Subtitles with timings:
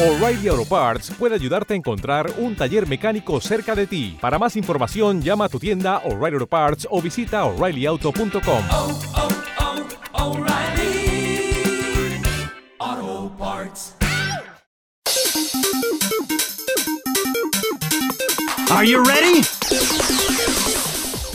[0.00, 4.16] O'Reilly Auto Parts puede ayudarte a encontrar un taller mecánico cerca de ti.
[4.18, 8.64] Para más información, llama a tu tienda O'Reilly Auto Parts o visita oreillyauto.com.
[8.70, 9.28] Oh, oh,
[10.14, 10.46] oh,
[18.70, 19.42] Are you ready?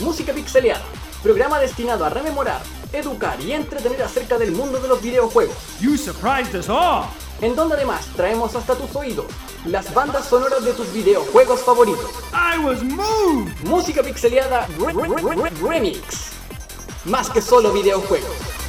[0.00, 0.82] Música pixeleada,
[1.22, 2.62] programa destinado a rememorar
[2.92, 5.56] educar y entretener acerca del mundo de los videojuegos.
[5.80, 7.04] You surprised us all.
[7.40, 9.26] En donde además traemos hasta tus oídos
[9.66, 12.10] las bandas sonoras de tus videojuegos favoritos.
[12.32, 13.52] I was moved.
[13.64, 14.66] Música pixeleada
[15.60, 16.32] remix.
[17.04, 18.65] Más que solo videojuegos.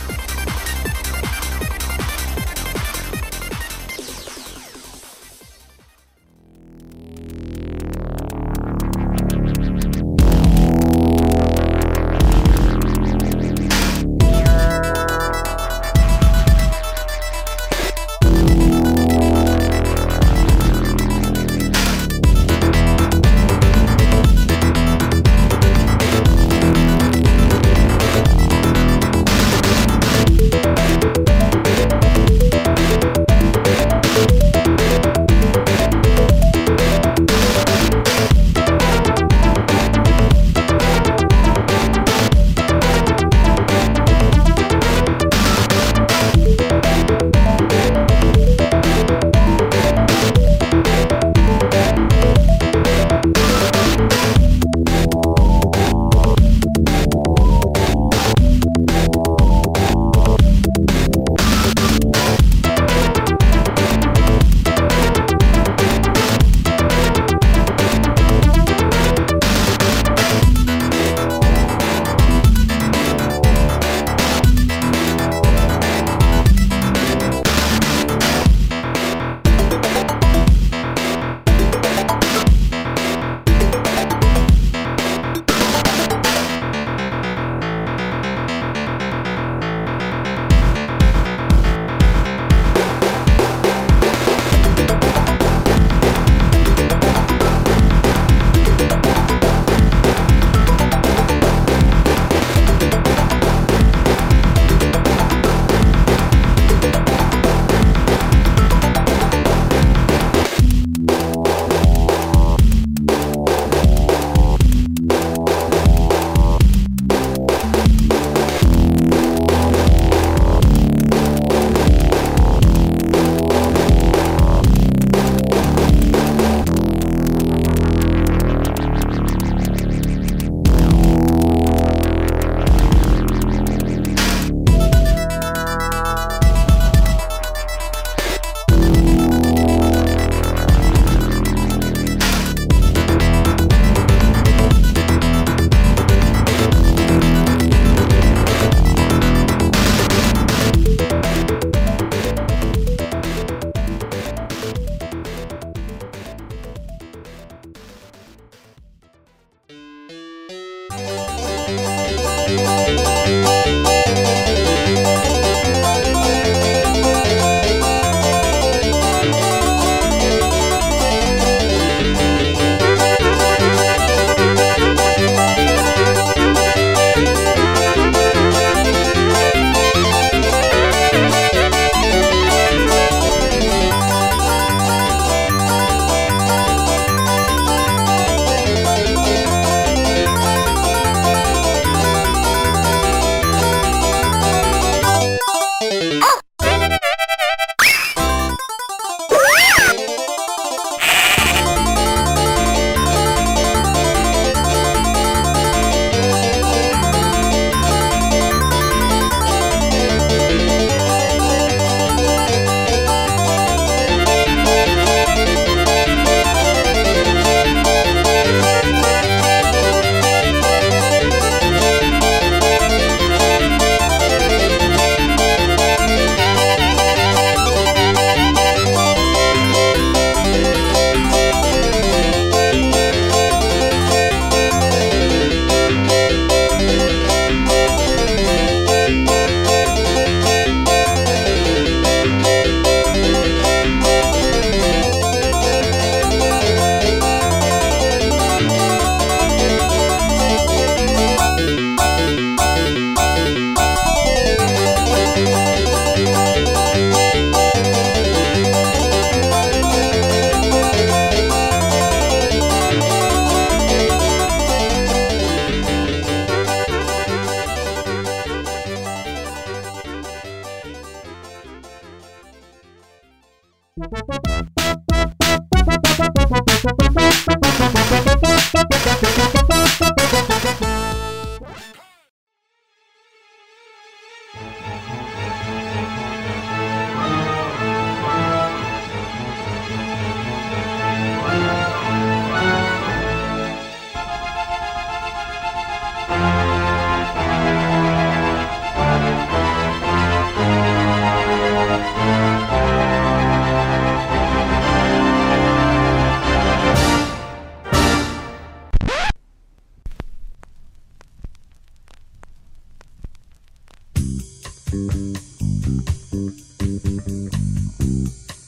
[163.28, 163.57] Música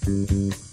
[0.10, 0.69] Mm-hmm.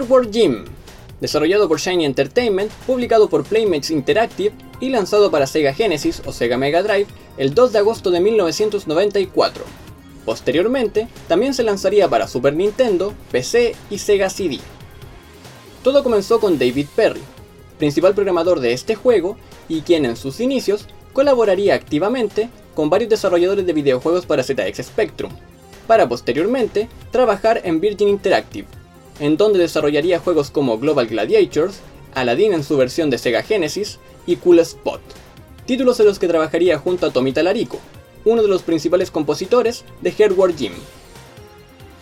[0.00, 0.64] Hardware Gym,
[1.20, 6.56] desarrollado por Shiny Entertainment, publicado por Playmates Interactive y lanzado para Sega Genesis o Sega
[6.56, 9.62] Mega Drive el 2 de agosto de 1994.
[10.24, 14.60] Posteriormente, también se lanzaría para Super Nintendo, PC y Sega CD.
[15.82, 17.20] Todo comenzó con David Perry,
[17.78, 19.36] principal programador de este juego
[19.68, 25.32] y quien en sus inicios colaboraría activamente con varios desarrolladores de videojuegos para ZX Spectrum,
[25.86, 28.66] para posteriormente trabajar en Virgin Interactive,
[29.20, 31.76] en donde desarrollaría juegos como Global Gladiators,
[32.14, 35.00] Aladdin en su versión de Sega Genesis y Cool Spot,
[35.66, 37.78] títulos en los que trabajaría junto a Tommy Talarico,
[38.24, 40.72] uno de los principales compositores de Hardware Gym.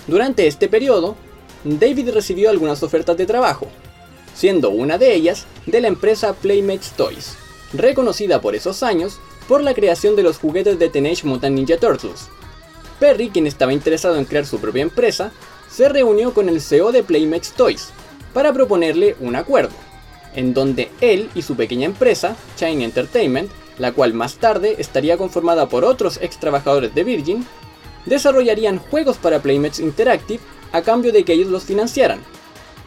[0.06, 1.16] Durante este periodo,
[1.64, 3.66] David recibió algunas ofertas de trabajo,
[4.34, 7.36] siendo una de ellas de la empresa Playmates Toys,
[7.72, 12.28] reconocida por esos años por la creación de los juguetes de Teenage Mutant Ninja Turtles.
[13.00, 15.32] Perry, quien estaba interesado en crear su propia empresa,
[15.70, 17.90] se reunió con el CEO de Playmates Toys
[18.32, 19.74] para proponerle un acuerdo,
[20.34, 25.68] en donde él y su pequeña empresa, Shiny Entertainment, la cual más tarde estaría conformada
[25.68, 27.46] por otros ex trabajadores de Virgin,
[28.06, 30.40] desarrollarían juegos para Playmates Interactive
[30.72, 32.20] a cambio de que ellos los financiaran,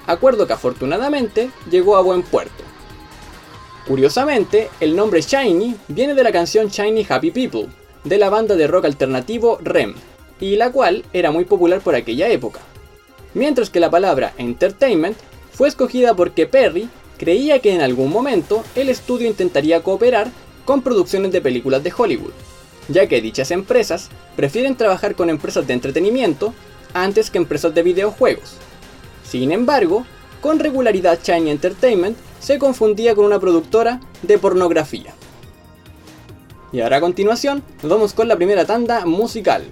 [0.07, 2.63] acuerdo que afortunadamente llegó a buen puerto.
[3.87, 7.67] Curiosamente, el nombre Shiny viene de la canción Shiny Happy People,
[8.03, 9.95] de la banda de rock alternativo REM,
[10.39, 12.59] y la cual era muy popular por aquella época.
[13.33, 15.17] Mientras que la palabra entertainment
[15.51, 20.29] fue escogida porque Perry creía que en algún momento el estudio intentaría cooperar
[20.65, 22.33] con producciones de películas de Hollywood,
[22.87, 26.53] ya que dichas empresas prefieren trabajar con empresas de entretenimiento
[26.93, 28.55] antes que empresas de videojuegos.
[29.23, 30.05] Sin embargo,
[30.41, 35.13] con regularidad Shiny Entertainment se confundía con una productora de pornografía.
[36.73, 39.63] Y ahora a continuación nos vamos con la primera tanda musical.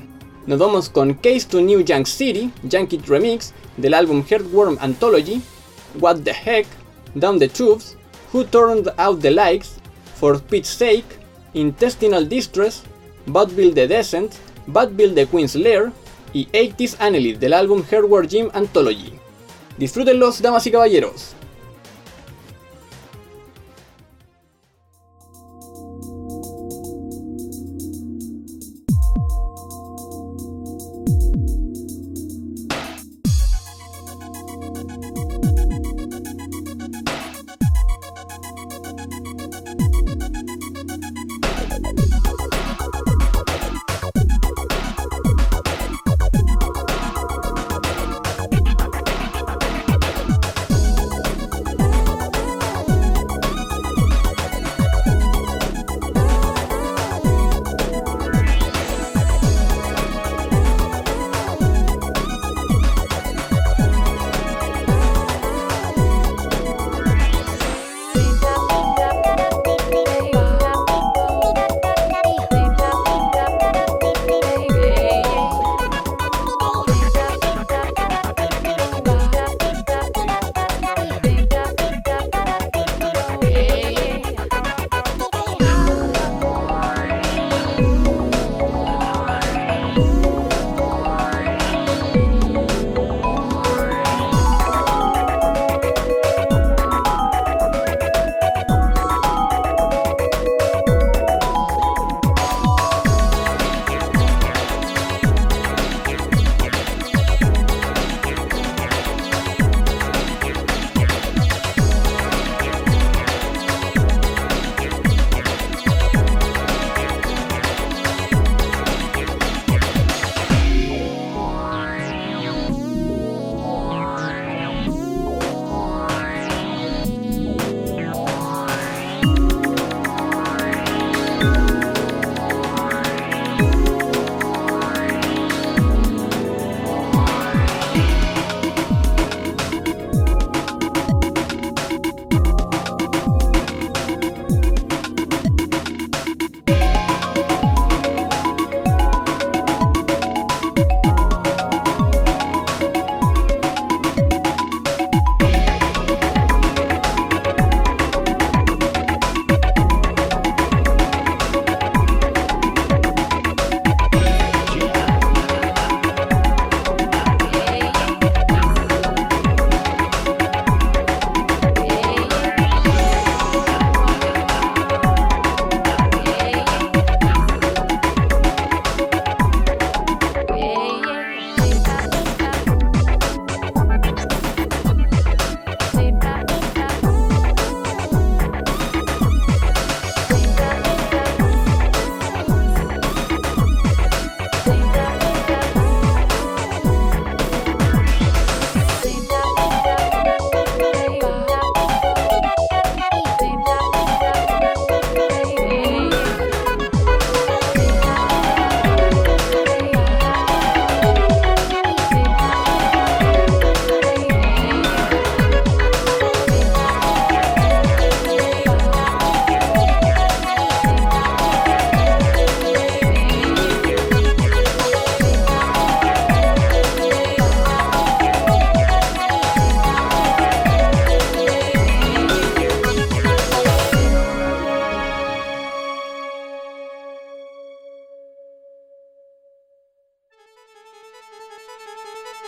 [0.46, 5.42] Nos vamos con Case to New Young City, Yankee Remix, del álbum Heartworm Anthology,
[6.00, 6.66] What the Heck,
[7.14, 7.98] Down the Tubes,
[8.34, 9.76] Who Turned Out the Lights,
[10.20, 11.06] For Pete's Sake,
[11.54, 12.84] Intestinal Distress,
[13.28, 14.34] Bad Bill the Descent,
[14.68, 15.92] Bad Bill the Queen's Lair
[16.34, 19.14] y 80s Annelid del álbum Hardware Gym Anthology.
[19.78, 21.36] Disfrútenlos, damas y caballeros.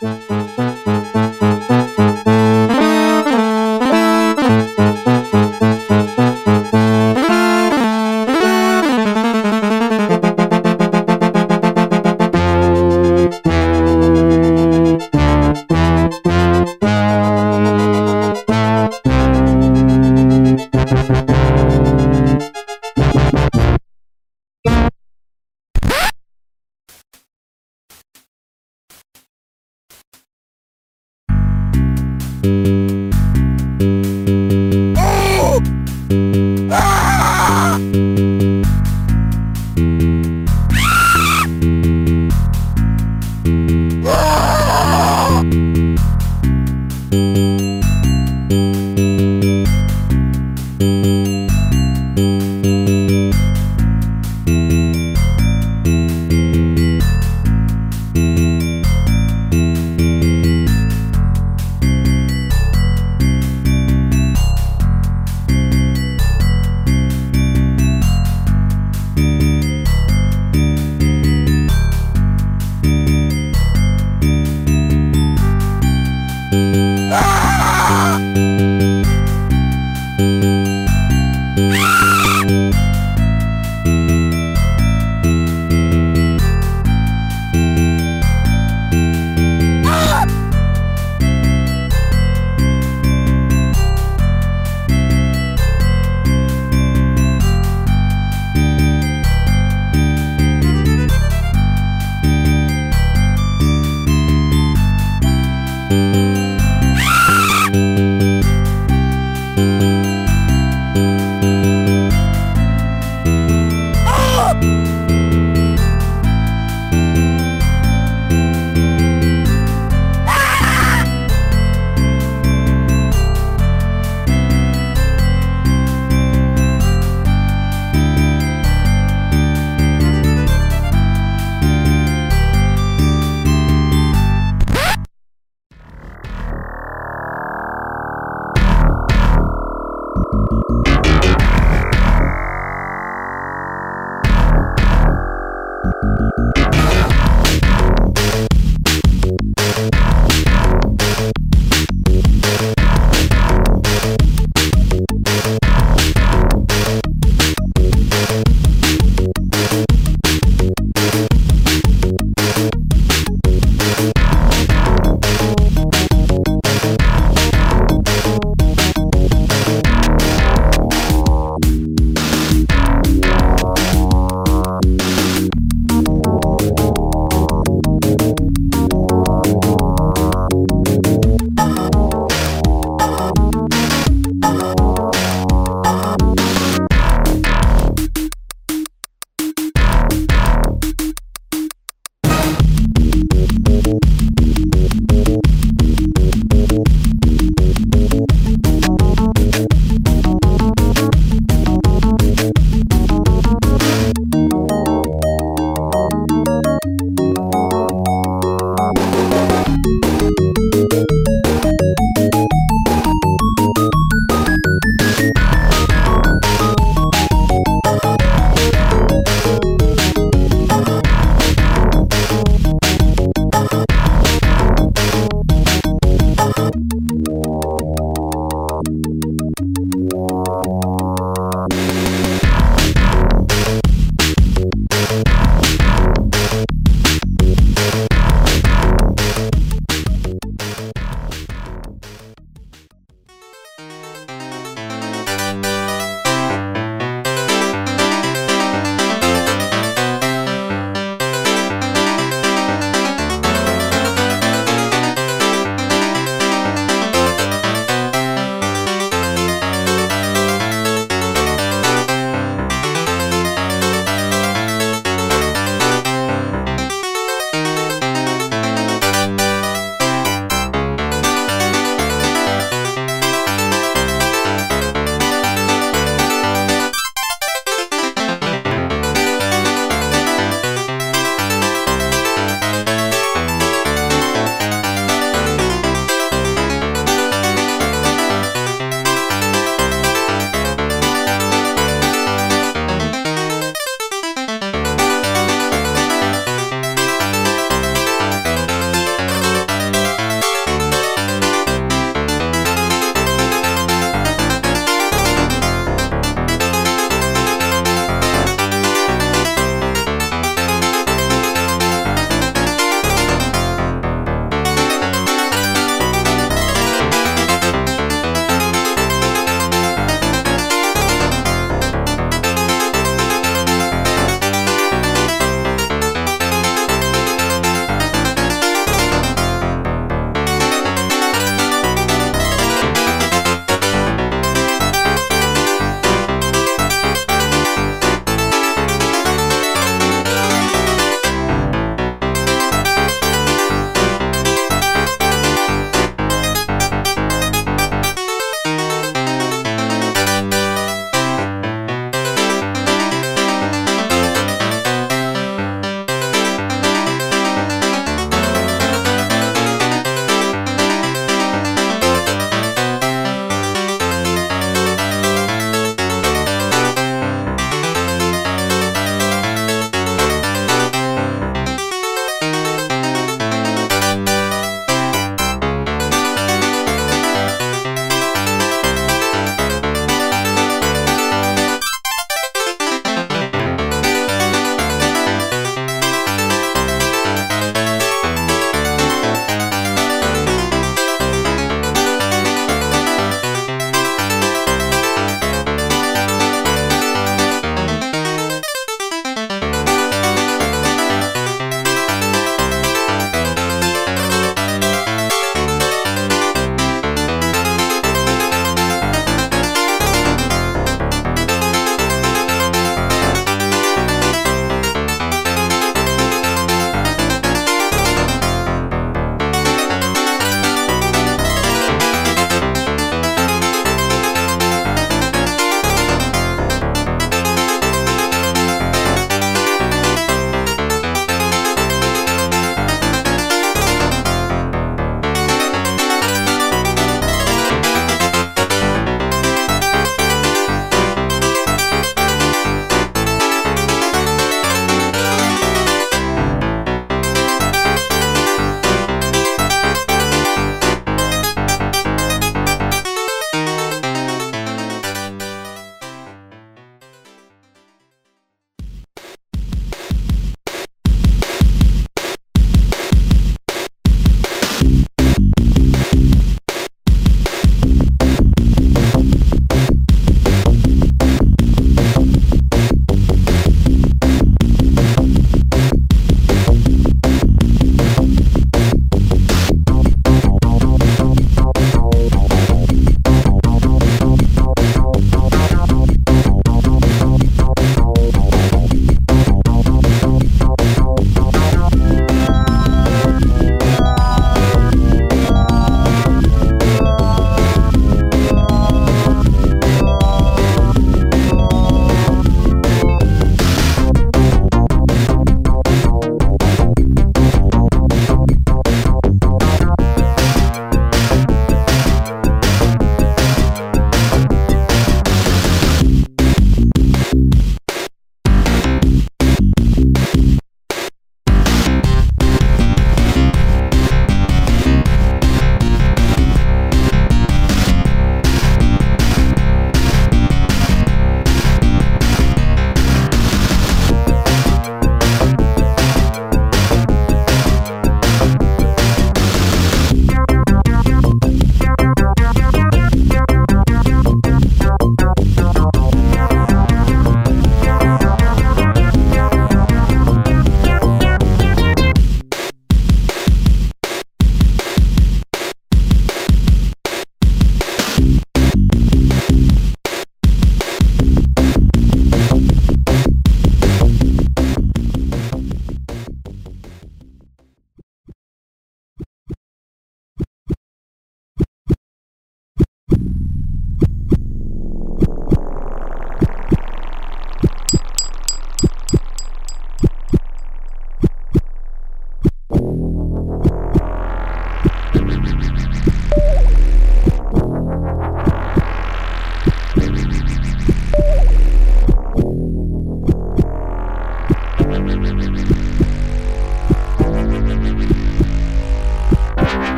[0.00, 0.47] Música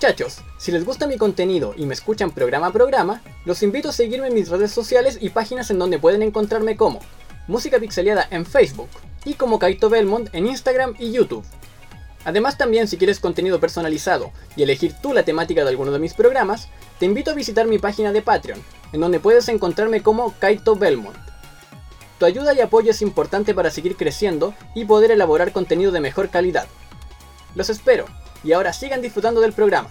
[0.00, 3.92] muchachos, si les gusta mi contenido y me escuchan programa a programa, los invito a
[3.92, 7.00] seguirme en mis redes sociales y páginas en donde pueden encontrarme como
[7.48, 8.88] Música Pixeleada en Facebook
[9.26, 11.44] y como Kaito Belmont en Instagram y YouTube.
[12.24, 16.14] Además también si quieres contenido personalizado y elegir tú la temática de alguno de mis
[16.14, 18.62] programas, te invito a visitar mi página de Patreon,
[18.94, 21.18] en donde puedes encontrarme como Kaito Belmont.
[22.18, 26.30] Tu ayuda y apoyo es importante para seguir creciendo y poder elaborar contenido de mejor
[26.30, 26.68] calidad.
[27.54, 28.06] Los espero,
[28.44, 29.90] y ahora sigan disfrutando del programa.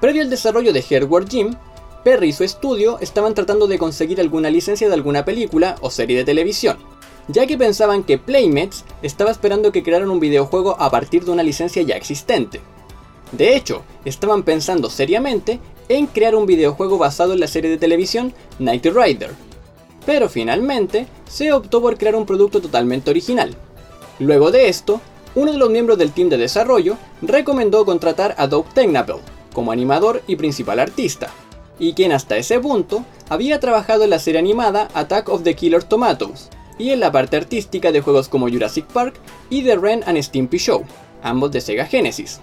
[0.00, 1.56] Previo al desarrollo de Hardware Gym,
[2.04, 6.16] Perry y su estudio estaban tratando de conseguir alguna licencia de alguna película o serie
[6.16, 6.78] de televisión,
[7.28, 11.42] ya que pensaban que Playmates estaba esperando que crearan un videojuego a partir de una
[11.42, 12.62] licencia ya existente.
[13.32, 15.60] De hecho, estaban pensando seriamente
[15.90, 19.32] en crear un videojuego basado en la serie de televisión Knight Rider.
[20.06, 23.56] Pero finalmente se optó por crear un producto totalmente original.
[24.20, 25.00] Luego de esto,
[25.34, 29.16] uno de los miembros del team de desarrollo recomendó contratar a Doug Technapel
[29.52, 31.28] como animador y principal artista,
[31.80, 35.82] y quien hasta ese punto había trabajado en la serie animada Attack of the Killer
[35.82, 39.16] Tomatoes y en la parte artística de juegos como Jurassic Park
[39.50, 40.84] y The Ren and Stimpy Show,
[41.22, 42.40] ambos de Sega Genesis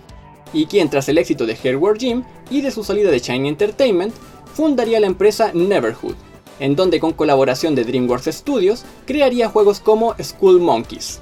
[0.54, 4.14] y quien tras el éxito de Hardware Gym y de su salida de Shiny Entertainment,
[4.54, 6.16] fundaría la empresa Neverhood,
[6.60, 11.20] en donde con colaboración de DreamWorks Studios crearía juegos como School Monkeys.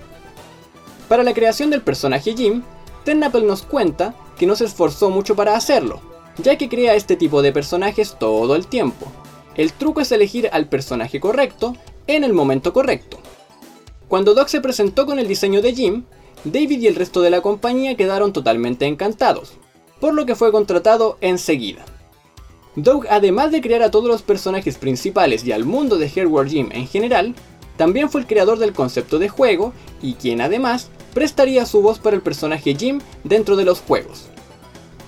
[1.09, 2.63] Para la creación del personaje Jim,
[3.03, 6.01] Tennapel nos cuenta que no se esforzó mucho para hacerlo,
[6.37, 9.11] ya que crea este tipo de personajes todo el tiempo.
[9.55, 11.75] El truco es elegir al personaje correcto
[12.07, 13.19] en el momento correcto.
[14.07, 16.03] Cuando Doc se presentó con el diseño de Jim,
[16.45, 19.53] David y el resto de la compañía quedaron totalmente encantados,
[19.99, 21.83] por lo que fue contratado enseguida.
[22.75, 26.71] Doug, además de crear a todos los personajes principales y al mundo de Hardware Gym
[26.71, 27.33] en general,
[27.77, 32.15] también fue el creador del concepto de juego y quien además prestaría su voz para
[32.15, 34.27] el personaje Jim dentro de los juegos.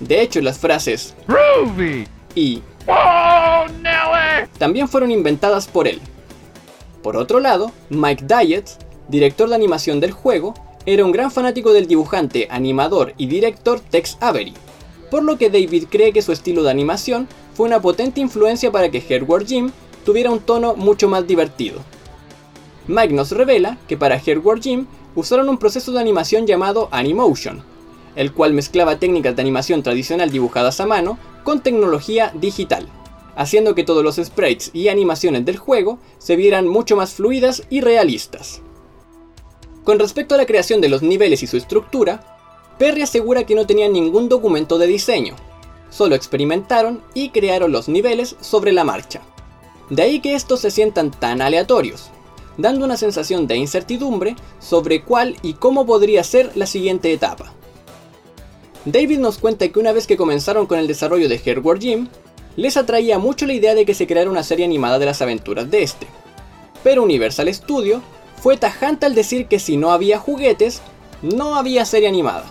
[0.00, 1.14] De hecho, las frases
[2.34, 2.62] y
[4.58, 6.00] también fueron inventadas por él.
[7.02, 8.68] Por otro lado, Mike Diet,
[9.08, 10.54] director de animación del juego,
[10.88, 14.54] era un gran fanático del dibujante, animador y director Tex Avery,
[15.10, 18.90] por lo que David cree que su estilo de animación fue una potente influencia para
[18.90, 19.70] que Hardware Gym
[20.06, 21.80] tuviera un tono mucho más divertido.
[22.86, 27.62] Mike nos revela que para Hardware Gym usaron un proceso de animación llamado Animotion,
[28.16, 32.88] el cual mezclaba técnicas de animación tradicional dibujadas a mano con tecnología digital,
[33.36, 37.82] haciendo que todos los sprites y animaciones del juego se vieran mucho más fluidas y
[37.82, 38.62] realistas.
[39.88, 42.20] Con respecto a la creación de los niveles y su estructura,
[42.78, 45.34] Perry asegura que no tenían ningún documento de diseño,
[45.88, 49.22] solo experimentaron y crearon los niveles sobre la marcha.
[49.88, 52.10] De ahí que estos se sientan tan aleatorios,
[52.58, 57.54] dando una sensación de incertidumbre sobre cuál y cómo podría ser la siguiente etapa.
[58.84, 62.08] David nos cuenta que una vez que comenzaron con el desarrollo de Hardware Gym,
[62.56, 65.70] les atraía mucho la idea de que se creara una serie animada de las aventuras
[65.70, 66.06] de este.
[66.84, 68.02] Pero Universal Studio
[68.40, 70.80] fue tajante al decir que si no había juguetes,
[71.22, 72.44] no había serie animada.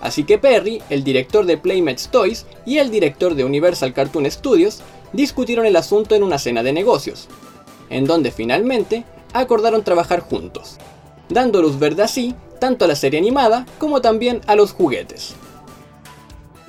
[0.00, 4.80] Así que Perry, el director de Playmates Toys y el director de Universal Cartoon Studios
[5.12, 7.28] discutieron el asunto en una cena de negocios,
[7.90, 10.78] en donde finalmente acordaron trabajar juntos,
[11.28, 15.34] dando luz verde así tanto a la serie animada como también a los juguetes.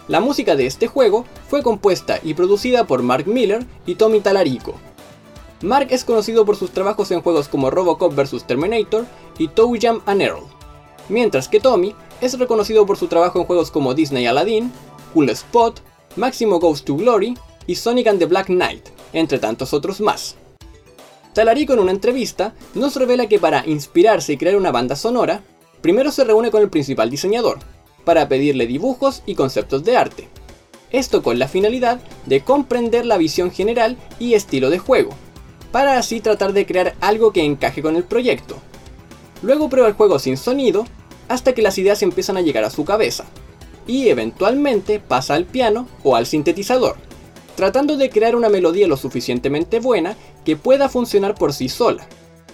[0.07, 4.76] La música de este juego fue compuesta y producida por Mark Miller y Tommy Talarico,
[5.62, 9.05] Mark es conocido por sus trabajos en juegos como Robocop vs Terminator
[9.38, 10.43] y Toe Jam and Earl,
[11.07, 14.72] mientras que Tommy es reconocido por su trabajo en juegos como Disney Aladdin,
[15.14, 15.80] Cool Spot,
[16.16, 17.38] Maximo Goes to Glory
[17.68, 20.36] y Sonic and the Black Knight, entre tantos otros más.
[21.34, 25.43] Talarico en una entrevista nos revela que para inspirarse y crear una banda sonora,
[25.82, 27.59] primero se reúne con el principal diseñador,
[28.03, 30.28] para pedirle dibujos y conceptos de arte.
[30.91, 35.12] Esto con la finalidad de comprender la visión general y estilo de juego,
[35.72, 38.57] para así tratar de crear algo que encaje con el proyecto.
[39.41, 40.86] Luego prueba el juego sin sonido
[41.28, 43.26] hasta que las ideas empiezan a llegar a su cabeza,
[43.88, 46.97] y eventualmente pasa al piano o al sintetizador,
[47.55, 50.15] tratando de crear una melodía lo suficientemente buena
[50.45, 52.05] que pueda funcionar por sí sola,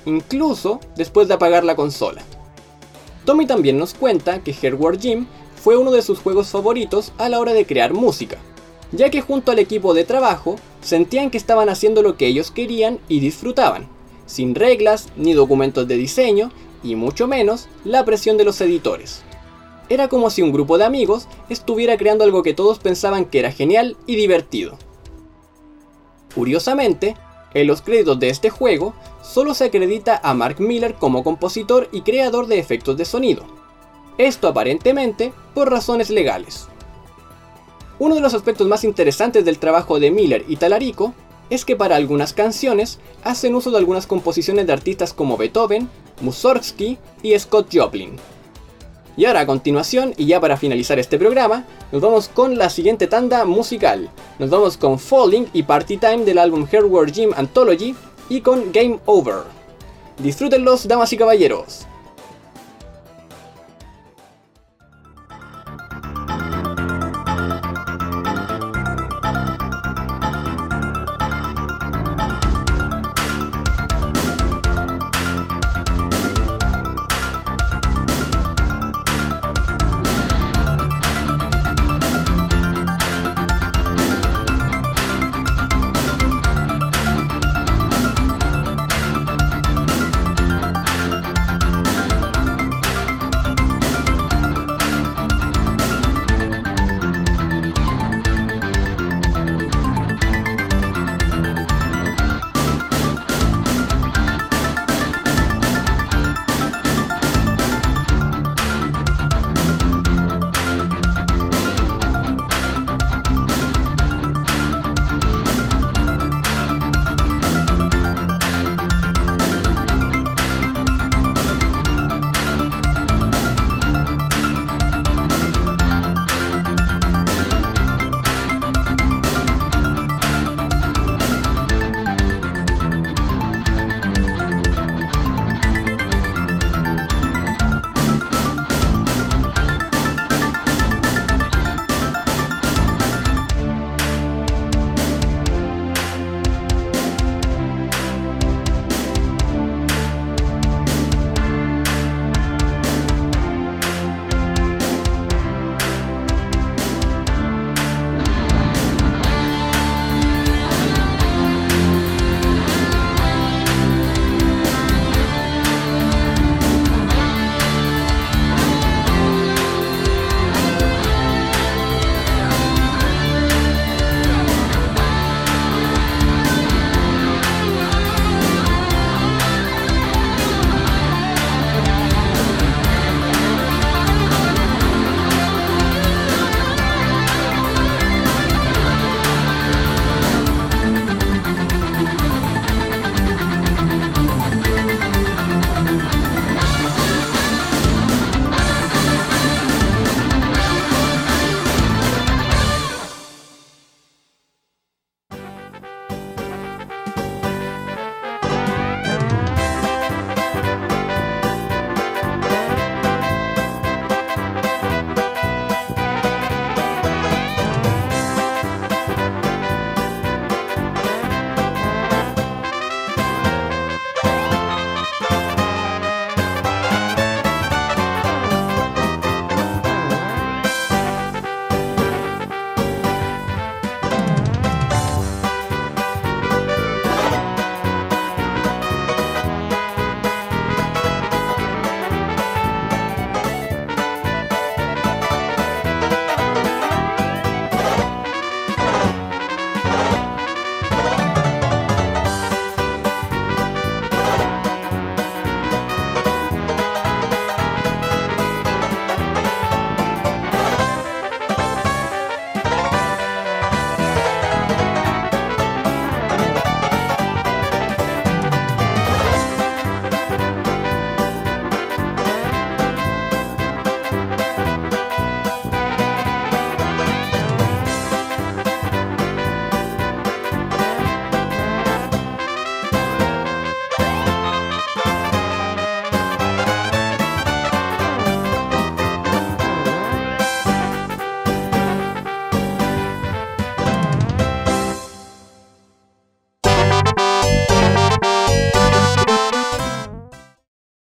[0.06, 2.22] incluso después de apagar la consola.
[3.26, 5.28] Tommy también nos cuenta que Hardware Gym
[5.62, 8.38] fue uno de sus juegos favoritos a la hora de crear música,
[8.92, 10.56] ya que junto al equipo de trabajo
[10.88, 13.90] sentían que estaban haciendo lo que ellos querían y disfrutaban,
[14.26, 16.50] sin reglas ni documentos de diseño
[16.82, 19.22] y mucho menos la presión de los editores.
[19.90, 23.52] Era como si un grupo de amigos estuviera creando algo que todos pensaban que era
[23.52, 24.78] genial y divertido.
[26.34, 27.18] Curiosamente,
[27.54, 32.00] en los créditos de este juego, solo se acredita a Mark Miller como compositor y
[32.02, 33.44] creador de efectos de sonido.
[34.18, 36.70] Esto aparentemente por razones legales.
[38.00, 41.14] Uno de los aspectos más interesantes del trabajo de Miller y Talarico
[41.50, 45.90] es que para algunas canciones hacen uso de algunas composiciones de artistas como Beethoven,
[46.22, 48.18] Mussorgsky y Scott Joplin.
[49.16, 53.08] Y ahora a continuación, y ya para finalizar este programa, nos vamos con la siguiente
[53.08, 54.12] tanda musical.
[54.38, 57.96] Nos vamos con Falling y Party Time del álbum Hardware Gym Anthology
[58.30, 59.38] y con Game Over.
[60.20, 61.88] Disfrútenlos, damas y caballeros.